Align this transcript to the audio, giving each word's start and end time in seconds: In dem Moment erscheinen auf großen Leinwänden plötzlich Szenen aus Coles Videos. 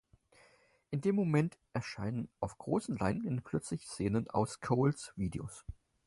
In 0.89 1.01
dem 1.01 1.13
Moment 1.15 1.59
erscheinen 1.73 2.27
auf 2.39 2.57
großen 2.57 2.97
Leinwänden 2.97 3.43
plötzlich 3.43 3.85
Szenen 3.85 4.27
aus 4.31 4.59
Coles 4.59 5.13
Videos. 5.15 5.63